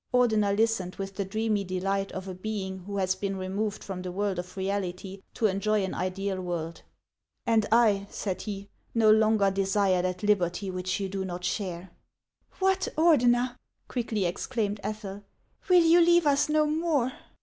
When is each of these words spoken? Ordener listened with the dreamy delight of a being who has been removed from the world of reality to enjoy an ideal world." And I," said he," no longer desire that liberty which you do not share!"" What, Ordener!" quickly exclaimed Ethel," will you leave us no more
Ordener 0.11 0.57
listened 0.57 0.95
with 0.95 1.15
the 1.15 1.23
dreamy 1.25 1.63
delight 1.63 2.11
of 2.13 2.27
a 2.27 2.33
being 2.33 2.79
who 2.85 2.97
has 2.97 3.13
been 3.13 3.35
removed 3.35 3.83
from 3.83 4.01
the 4.01 4.11
world 4.11 4.39
of 4.39 4.57
reality 4.57 5.21
to 5.35 5.45
enjoy 5.45 5.83
an 5.83 5.93
ideal 5.93 6.41
world." 6.41 6.81
And 7.45 7.67
I," 7.71 8.07
said 8.09 8.41
he," 8.41 8.67
no 8.95 9.11
longer 9.11 9.51
desire 9.51 10.01
that 10.01 10.23
liberty 10.23 10.71
which 10.71 10.99
you 10.99 11.07
do 11.07 11.23
not 11.23 11.45
share!"" 11.45 11.91
What, 12.57 12.87
Ordener!" 12.97 13.55
quickly 13.89 14.25
exclaimed 14.25 14.79
Ethel," 14.81 15.23
will 15.69 15.83
you 15.83 16.01
leave 16.01 16.25
us 16.25 16.49
no 16.49 16.65
more 16.65 17.11